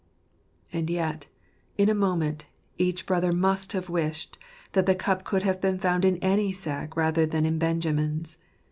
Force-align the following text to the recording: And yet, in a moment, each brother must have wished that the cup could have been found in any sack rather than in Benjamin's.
And 0.73 0.89
yet, 0.89 1.27
in 1.77 1.87
a 1.87 1.93
moment, 1.93 2.45
each 2.79 3.05
brother 3.05 3.31
must 3.31 3.73
have 3.73 3.87
wished 3.87 4.39
that 4.71 4.87
the 4.87 4.95
cup 4.95 5.23
could 5.23 5.43
have 5.43 5.61
been 5.61 5.77
found 5.77 6.05
in 6.05 6.17
any 6.23 6.51
sack 6.51 6.97
rather 6.97 7.27
than 7.27 7.45
in 7.45 7.59
Benjamin's. 7.59 8.37